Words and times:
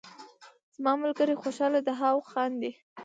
زما 0.75 0.93
ملګری 1.01 1.35
خوشحاله 1.41 1.79
دهاو 1.87 2.27
خاندي 2.31 2.71